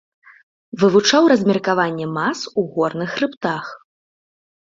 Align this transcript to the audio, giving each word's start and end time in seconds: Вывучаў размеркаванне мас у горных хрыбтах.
Вывучаў 0.83 1.23
размеркаванне 1.31 2.07
мас 2.17 2.39
у 2.59 2.65
горных 2.79 3.09
хрыбтах. 3.19 3.63